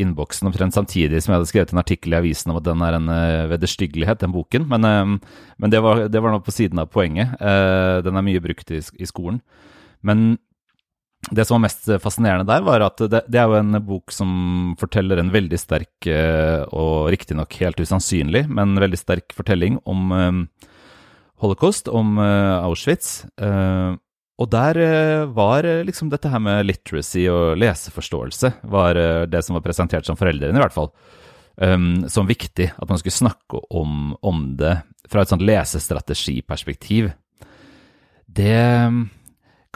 [0.00, 2.96] innboksen omtrent samtidig som jeg hadde skrevet en artikkel i avisen om at den er
[2.98, 4.66] en uh, vederstyggelighet, den boken.
[4.70, 7.36] Men, uh, men det, var, var nå på siden av poenget.
[7.40, 9.40] Uh, den er mye brukt i, i, skolen.
[10.06, 10.36] Men
[11.32, 14.30] det som var mest fascinerende der, var at det, det er jo en bok som
[14.78, 20.12] forteller en veldig sterk, og riktignok helt usannsynlig, men veldig sterk fortelling om
[21.42, 23.24] holocaust, om Auschwitz.
[24.36, 29.40] Og der eh, var eh, liksom dette her med literacy og leseforståelse var eh, det
[29.44, 30.90] som var presentert som foreldrene, i hvert fall,
[31.56, 32.68] um, som viktig.
[32.76, 34.74] At man skulle snakke om, om det
[35.08, 37.14] fra et sånt lesestrategiperspektiv.
[38.26, 38.60] Det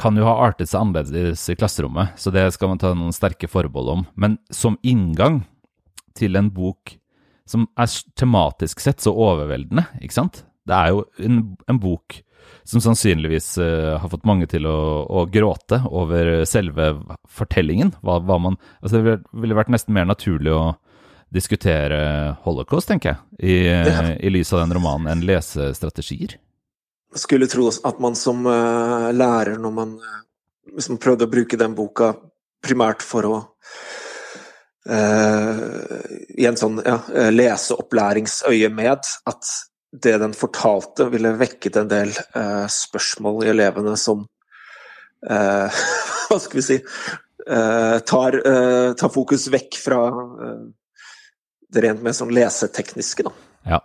[0.01, 3.49] kan jo ha artet seg annerledes i klasserommet, så det skal man ta noen sterke
[3.49, 4.07] forbehold om.
[4.20, 5.42] Men som inngang
[6.18, 6.99] til en bok
[7.49, 10.44] som er tematisk sett så overveldende, ikke sant?
[10.68, 12.20] Det er jo en, en bok
[12.64, 16.92] som sannsynligvis uh, har fått mange til å, å, gråte over selve
[17.29, 17.94] fortellingen.
[18.05, 20.64] Hva, hva man, altså det ville vært nesten mer naturlig å
[21.31, 22.01] diskutere
[22.44, 24.03] holocaust, tenker jeg, i, ja.
[24.18, 26.35] i lys av den romanen, enn lesestrategier.
[27.11, 29.96] Jeg skulle tro at man som uh, lærer, når man
[30.70, 32.12] liksom prøvde å bruke den boka
[32.62, 33.38] primært for å
[34.90, 35.96] uh,
[36.38, 36.99] i en sånn ja,
[37.31, 39.55] leseopplæringsøyemed, at
[39.92, 44.22] det den fortalte, ville vekket en del eh, spørsmål i elevene som
[45.26, 45.81] eh,
[46.31, 50.61] Hva skal vi si eh, tar, eh, tar, fokus vekk fra eh,
[51.70, 53.33] det rent mer sånn lesetekniske, da.
[53.74, 53.81] Ja.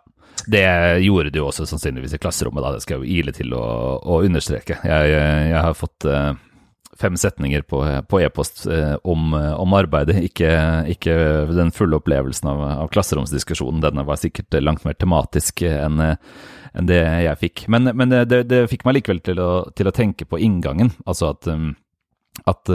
[0.46, 0.66] Det
[1.02, 2.74] gjorde du også sannsynligvis i klasserommet, da.
[2.76, 3.66] Det skal jeg jo ile til å,
[3.98, 4.78] å understreke.
[4.86, 6.34] Jeg, jeg, jeg, har fått eh,
[7.00, 10.50] fem setninger på e-post eh, om, om, arbeidet, ikke,
[10.96, 11.16] ikke,
[11.56, 13.84] den fulle opplevelsen av, av, klasseromsdiskusjonen.
[13.84, 16.02] Denne var sikkert langt mer tematisk enn
[16.76, 17.66] en det jeg fikk.
[17.72, 20.92] Men, men det, det, fikk meg likevel til å, til å, tenke på inngangen.
[21.08, 21.48] Altså at,
[22.52, 22.74] at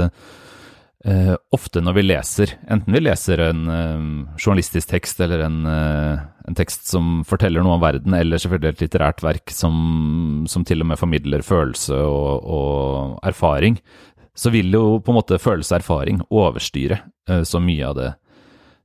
[1.06, 6.22] uh, ofte når vi leser, enten vi leser en uh, journalistisk tekst eller en, uh,
[6.48, 10.84] en, tekst som forteller noe om verden, eller selvfølgelig et litterært verk som, som til
[10.84, 13.80] og med formidler følelse og, og erfaring,
[14.36, 17.00] så vil jo på en måte følelse og erfaring overstyre
[17.44, 18.10] så mye av det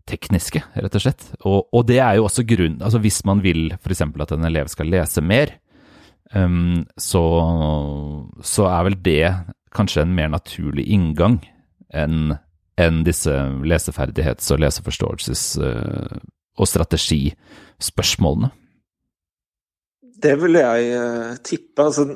[0.10, 1.28] tekniske, rett og slett.
[1.45, 4.04] Og, og det er jo også grunnen Altså hvis man vil f.eks.
[4.06, 5.56] at en elev skal lese mer,
[6.34, 7.23] um, så,
[8.41, 9.34] så, er vel det
[9.75, 11.39] kanskje en mer naturlig inngang
[11.93, 12.36] enn
[12.82, 13.32] en disse
[13.63, 16.17] leseferdighets- og leseforståelses- uh,
[16.56, 18.52] og strategispørsmålene.
[20.24, 21.84] Det vil jeg uh, tippe.
[21.84, 22.15] altså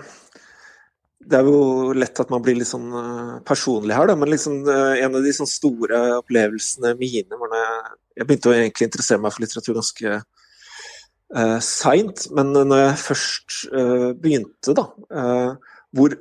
[1.29, 4.62] det er jo lett at man blir litt sånn eh, personlig her, da, men liksom,
[4.71, 8.88] eh, en av de sånn store opplevelsene mine var da jeg, jeg begynte å egentlig
[8.89, 12.25] interessere meg for litteratur ganske uh, seint.
[12.36, 14.84] Men når jeg først uh, begynte, da
[15.15, 16.17] uh, hvor,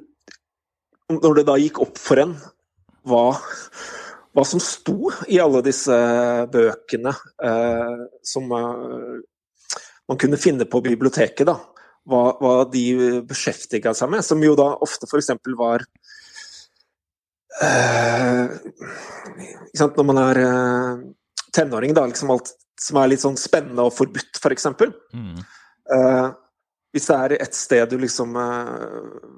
[1.08, 2.36] Når det da gikk opp for en
[3.08, 3.24] hva,
[4.36, 5.96] hva som sto i alle disse
[6.52, 7.14] bøkene
[7.50, 11.58] eh, som man kunne finne på biblioteket, da
[12.08, 12.84] hva, hva de
[13.28, 15.32] beskjeftiga seg med, som jo da ofte f.eks.
[15.58, 15.84] var
[17.62, 18.56] uh,
[19.82, 21.04] Når man er uh,
[21.54, 24.68] tenåring, da, liksom alt som er litt sånn spennende og forbudt, f.eks.
[24.78, 25.40] For mm.
[26.94, 28.32] Hvis det er et sted du liksom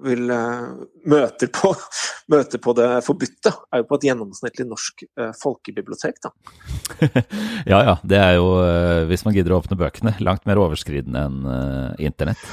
[0.06, 0.30] vil
[1.10, 1.72] møte på,
[2.32, 5.04] møte på det forbudte, er jo på et gjennomsnittlig norsk
[5.40, 6.30] folkebibliotek, da.
[7.72, 8.52] ja ja, det er jo,
[9.10, 11.40] hvis man gidder å åpne bøkene, langt mer overskridende enn
[12.10, 12.46] internett.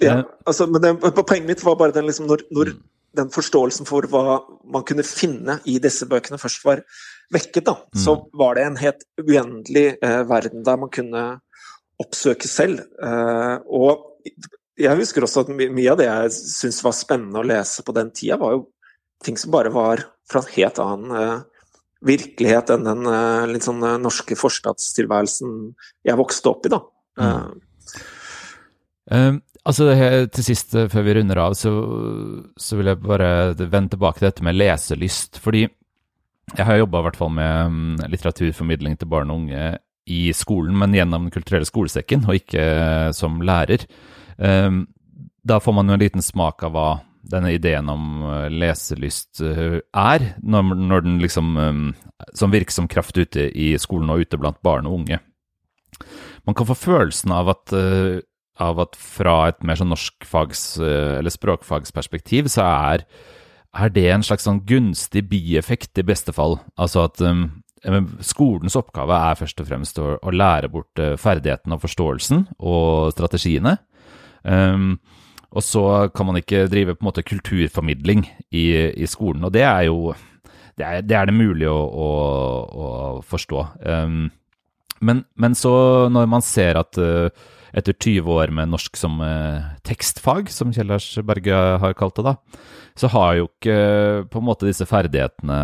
[0.00, 2.82] Ja, altså, men det, Poenget mitt var bare den, liksom, når, når mm.
[3.18, 6.84] den forståelsen for hva man kunne finne i disse bøkene først var
[7.34, 8.00] vekket, da, mm.
[8.04, 11.24] så var det en helt uendelig eh, verden der man kunne
[11.98, 12.84] oppsøke selv.
[13.02, 14.17] Eh, og
[14.78, 18.12] jeg husker også at mye av det jeg syntes var spennende å lese på den
[18.14, 18.66] tida, var jo
[19.24, 21.64] ting som bare var fra en helt annen eh,
[22.06, 25.58] virkelighet enn den eh, litt sånn eh, norske forstadstilværelsen
[26.06, 26.82] jeg vokste opp i, da.
[27.18, 27.60] Mm.
[29.08, 29.90] Um, Altså,
[30.32, 31.68] til sist, før vi runder av, så,
[32.56, 33.26] så vil jeg bare
[33.58, 35.36] vende tilbake til dette med leselyst.
[35.44, 39.66] Fordi jeg har jobba i hvert fall med mm, litteraturformidling til barn og unge
[40.08, 42.64] i skolen, men gjennom Den kulturelle skolesekken, og ikke
[43.18, 43.84] som lærer.
[44.38, 44.86] Ehm,
[45.44, 46.88] da får man jo en liten smak av hva
[47.28, 51.56] denne ideen om eh, leselyst er, når, den liksom
[52.34, 55.20] Som virksom kraft ute i skolen og ute blant barn og unge.
[56.46, 57.74] Man kan få følelsen av at
[58.58, 63.06] av at fra et mer sånn norskfags- eh, eller språkfagsperspektiv, så er,
[63.74, 66.58] er, det en slags sånn gunstig bieffekt i beste fall.
[66.76, 67.62] Altså at um,
[68.24, 73.76] skolens oppgave er først og fremst å, å lære bort ferdigheten og forståelsen og strategiene.
[74.48, 74.96] Um,
[75.56, 75.82] og så
[76.12, 80.12] kan man ikke drive på en måte kulturformidling i, i skolen, og det er jo
[80.78, 82.08] det, er, det, er, det mulig å, å,
[82.68, 82.88] å
[83.26, 83.62] forstå.
[83.82, 84.28] Um,
[85.00, 85.72] men, men, så,
[86.12, 87.30] når man ser at uh,
[87.74, 92.28] etter 20 år med norsk som uh, tekstfag, som Kjell Lars Berge har kalt det,
[92.30, 92.36] da,
[92.98, 95.58] så har jo ikke uh, på en måte disse ferdighetene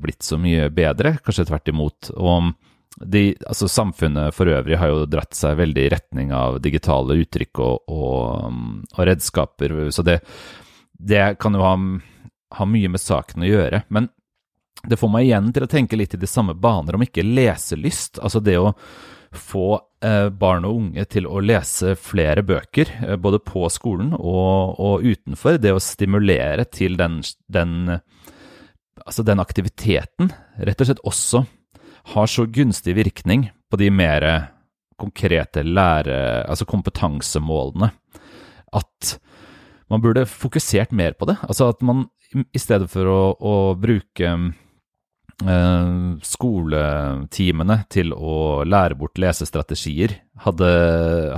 [0.00, 2.14] blitt så mye bedre, kanskje tvert imot.
[2.16, 2.54] Og
[3.00, 7.62] de, altså samfunnet for øvrig har jo dratt seg veldig i retning av digitale uttrykk
[7.64, 8.58] og, og,
[8.94, 10.20] og redskaper, så det,
[10.94, 11.72] det kan jo ha,
[12.58, 13.82] ha, mye med saken å gjøre.
[13.94, 14.08] Men
[14.86, 18.20] det får meg igjen til å tenke litt i de samme baner, om ikke leselyst.
[18.22, 18.70] Altså det å
[19.34, 19.72] få
[20.04, 25.02] eh, barn og unge til å lese flere bøker, eh, både på skolen og, og,
[25.02, 25.58] utenfor.
[25.58, 27.18] Det å stimulere til den,
[27.50, 27.96] den,
[29.02, 30.30] altså den aktiviteten,
[30.62, 31.42] rett og slett også
[32.12, 34.26] har så gunstig virkning på de mer
[35.00, 36.44] konkrete lære...
[36.48, 37.90] Altså kompetansemålene,
[38.74, 39.14] at
[39.90, 41.38] man burde fokusert mer på det.
[41.48, 45.92] Altså at man i stedet for å, å bruke eh,
[46.26, 50.70] skoletimene til å lære bort lesestrategier, hadde,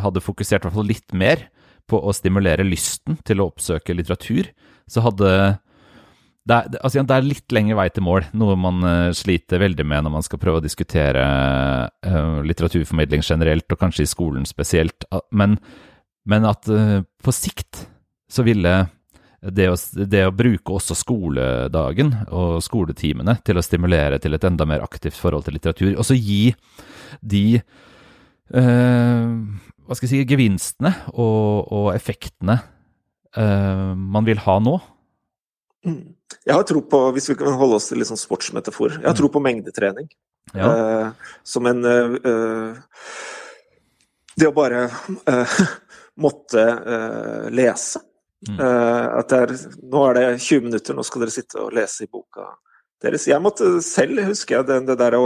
[0.03, 1.49] hadde fokusert hvert fall litt mer
[1.87, 4.51] på å stimulere lysten til å oppsøke litteratur,
[4.91, 5.31] så hadde
[6.47, 9.87] det er, altså, det er, litt lengre vei til mål, noe man uh, sliter veldig
[9.89, 11.25] med når man skal prøve å diskutere
[12.07, 15.09] uh, litteraturformidling generelt, og kanskje i skolen spesielt.
[15.35, 15.59] Men,
[16.31, 17.83] men at uh, på sikt
[18.31, 18.77] så ville
[19.43, 24.67] det å, det å, bruke også skoledagen og skoletimene til å stimulere til et enda
[24.67, 26.55] mer aktivt forhold til litteratur, og så gi
[27.21, 27.45] de
[28.47, 32.61] hva skal jeg si, gevinstene og, og effektene
[33.35, 34.77] man vil ha nå,
[35.87, 39.17] jeg har tro på, hvis vi kan holde oss til litt sånn sportsmetafor, jeg har
[39.19, 40.09] tro på mengdetrening.
[40.55, 40.67] Ja.
[40.71, 41.09] Uh,
[41.43, 42.77] som en uh,
[44.39, 44.85] Det å bare
[45.27, 45.57] uh,
[46.25, 46.67] måtte
[47.55, 48.03] lese.
[48.47, 48.59] Mm.
[48.61, 49.53] at det er
[49.91, 52.45] Nå er det 20 minutter, nå skal dere sitte og lese i boka
[53.03, 53.25] deres.
[53.27, 55.25] Jeg måtte selv, husker jeg, det, det der å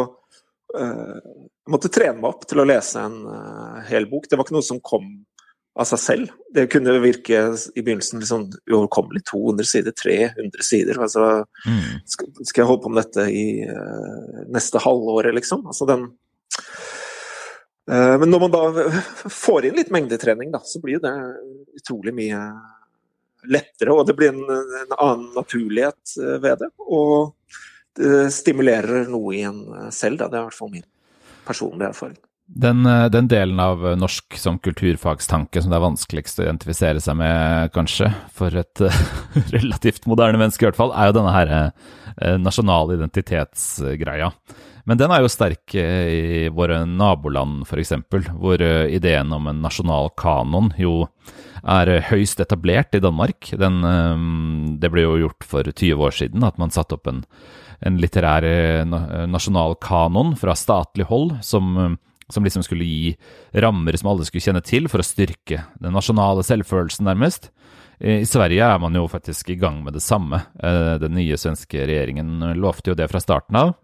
[0.79, 3.19] Jeg måtte trene meg opp til å lese en
[3.91, 4.29] hel bok.
[4.31, 5.11] Det var ikke noe som kom
[5.81, 6.33] av seg selv.
[6.53, 7.43] Det kunne virke
[7.75, 9.23] i begynnelsen liksom uoverkommelig.
[9.31, 11.01] 200 sider, 300 sider.
[11.01, 11.29] Altså,
[11.67, 12.03] mm.
[12.11, 15.65] skal, jeg holde på med dette i uh, neste halvåret, liksom?
[15.71, 16.07] Altså den
[17.89, 18.91] uh, Men når man da
[19.33, 21.15] får inn litt mengdetrening, da, så blir det
[21.81, 22.45] utrolig mye
[23.49, 23.97] lettere.
[23.97, 24.45] Og det blir en,
[24.85, 26.69] en annen naturlighet eh, ved det.
[26.85, 27.31] Og
[27.97, 29.63] det stimulerer noe i en
[29.97, 30.29] selv, da.
[30.29, 30.85] Det er i hvert fall min
[31.47, 32.21] personlige erfaring.
[32.53, 37.15] Den, eh, den, delen av norsk som kulturfagstanke som det er vanskeligst å identifisere seg
[37.21, 39.03] med, kanskje, for et uh,
[39.55, 41.53] relativt moderne menneske i hvert fall, er jo denne her
[42.43, 44.33] nasjonale identitetsgreia.
[44.85, 47.95] Men den er jo sterk i våre naboland, f.eks.,
[48.35, 51.07] hvor ideen om en nasjonal kanon jo
[51.63, 53.53] er høyst etablert i Danmark.
[53.57, 53.79] Den,
[54.83, 57.23] det ble jo gjort for 20 år siden, at man satte opp en,
[57.87, 58.45] en litterær
[59.31, 61.97] nasjonal kanon fra statlig hold som
[62.35, 63.13] som liksom skulle gi
[63.65, 67.51] rammer som alle skulle kjenne til, for å styrke den nasjonale selvfølelsen, nærmest.
[68.01, 70.41] I Sverige er man jo faktisk i gang med det samme.
[70.57, 73.75] Eh, den nye svenske regjeringen lovte jo det fra starten av.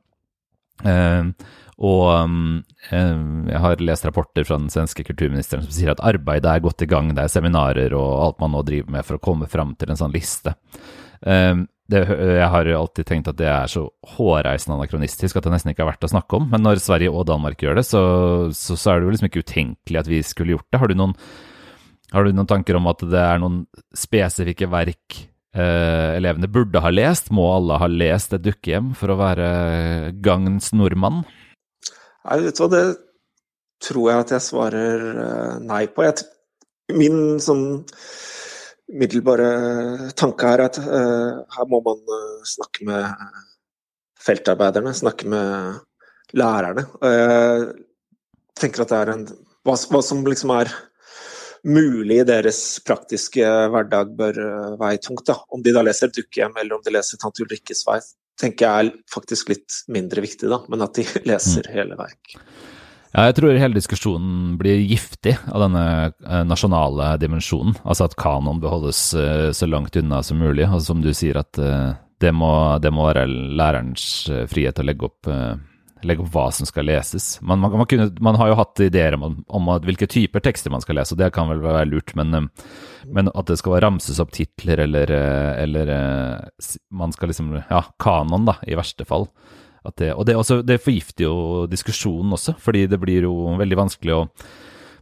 [0.89, 1.29] Eh,
[1.77, 3.19] og eh,
[3.53, 6.89] jeg har lest rapporter fra den svenske kulturministeren som sier at arbeidet er godt i
[6.89, 9.93] gang, det er seminarer og alt man nå driver med for å komme fram til
[9.93, 10.57] en sånn liste
[11.93, 13.85] det, jeg har alltid tenkt at det er så
[14.17, 16.49] hårreisende anakronistisk at det nesten ikke er verdt å snakke om.
[16.51, 18.03] Men når Sverige og Danmark gjør det, så,
[18.57, 20.81] så, så er det jo liksom ikke utenkelig at vi skulle gjort det.
[20.83, 21.15] Har du noen,
[22.11, 23.63] har du noen tanker om at det er noen
[23.95, 25.21] spesifikke verk
[25.55, 27.31] eh, elevene burde ha lest?
[27.31, 29.49] Må alle ha lest et dukkehjem for å være
[30.25, 31.23] gagns nordmann?
[32.27, 32.87] Nei, vet du hva, det
[33.87, 36.03] tror jeg at jeg svarer eh, nei på.
[36.07, 36.27] Jeg,
[36.99, 37.85] min sånn
[38.93, 43.27] umiddelbare tanke her at uh, her må man uh, snakke med
[44.23, 45.81] feltarbeiderne, snakke med
[46.37, 46.87] lærerne.
[47.01, 47.67] Og jeg
[48.59, 49.25] tenker at det er en
[49.67, 50.71] hva, hva, som liksom er
[51.67, 53.43] mulig i deres praktiske
[53.75, 54.39] hverdag, bør
[54.79, 55.27] veie tungt.
[55.27, 55.41] da.
[55.51, 58.01] Om de da leser 'Dukkehjem' eller om de leser 'Tante Ulrikkes vei',
[58.41, 61.73] tenker jeg er faktisk litt mindre viktig, da, men at de leser mm.
[61.75, 62.37] hele verk.
[63.17, 67.79] Ja, jeg tror hele diskusjonen blir giftig av denne eh, nasjonale dimensjonen.
[67.89, 70.67] Altså at kanoen beholdes eh, så langt unna som mulig.
[70.67, 72.51] Altså som du sier, at eh, det må,
[72.85, 73.25] det må være
[73.57, 74.05] lærerens
[74.53, 75.29] frihet å legge opp,
[76.05, 77.39] legge opp hva som skal leses.
[77.41, 80.85] Man, man, man, kunne, man har jo hatt ideer om, om, hvilke typer tekster man
[80.85, 82.49] skal lese, og det kan vel være lurt, men,
[83.13, 85.13] men at det skal ramses opp titler, eller,
[85.61, 85.93] eller
[86.89, 89.29] man skal liksom Ja, kanon, da, i verste fall.
[89.95, 91.37] Det, og det, også, det, forgifter jo
[91.71, 94.23] diskusjonen også, fordi det blir jo veldig vanskelig å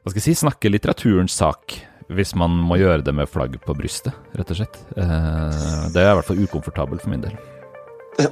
[0.05, 1.79] hva skal jeg si, snakke litteraturens sak
[2.13, 4.77] hvis man må gjøre det med flagg på brystet, rett og slett.
[5.01, 7.39] Eh, det er i hvert fall ukomfortabelt for min del.
[8.21, 8.29] Ja.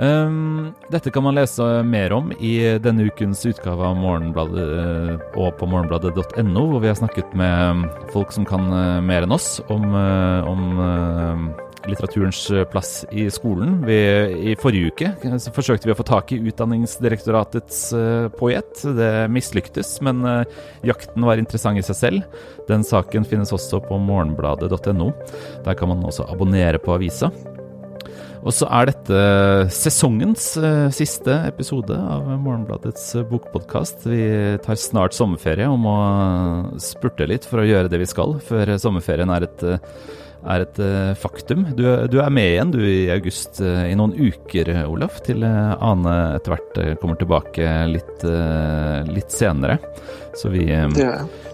[0.00, 5.54] Um, dette kan man lese mer om i denne ukens utgave av Morgenbladet uh, og
[5.60, 8.66] på morgenbladet.no, hvor vi har snakket med folk som kan
[9.06, 11.52] mer enn oss om, om
[11.88, 12.40] litteraturens
[12.72, 13.78] plass i skolen.
[13.86, 13.98] Vi,
[14.52, 17.82] I forrige uke forsøkte vi å få tak i Utdanningsdirektoratets
[18.38, 18.82] poet.
[18.98, 20.24] Det mislyktes, men
[20.86, 22.42] jakten var interessant i seg selv.
[22.68, 25.12] Den saken finnes også på morgenbladet.no.
[25.64, 27.32] Der kan man også abonnere på avisa.
[28.40, 29.16] Og så er dette
[29.74, 30.54] sesongens
[30.96, 34.06] siste episode av Morgenbladets bokpodkast.
[34.08, 34.22] Vi
[34.64, 35.96] tar snart sommerferie og må
[36.80, 39.66] spurte litt for å gjøre det vi skal før sommerferien er et,
[40.48, 40.80] er et
[41.20, 41.66] faktum.
[41.76, 46.54] Du, du, er med igjen du i august i noen uker, Olaf, til Ane etter
[46.54, 48.24] hvert kommer tilbake litt,
[49.10, 49.78] litt senere.
[50.38, 50.86] Så vi ja.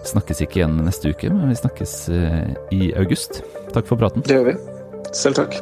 [0.07, 1.97] snakkes ikke igjen neste uke, men vi snakkes
[2.75, 3.41] i august.
[3.73, 4.25] Takk for praten.
[4.27, 4.57] Det gjør vi.
[5.15, 5.59] Selv takk.